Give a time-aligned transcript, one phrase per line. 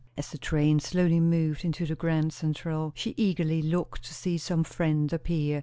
[0.17, 4.63] As the train slowly moved into the Grand Central, she eagerly looked to see some
[4.63, 5.59] friend appear.